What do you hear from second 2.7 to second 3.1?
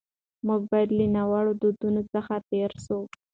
سو.